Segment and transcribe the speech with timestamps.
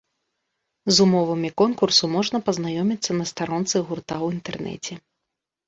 [0.95, 4.93] З умовамі конкурсу можна пазнаёміцца на старонцы гурта ў інтэрнэце.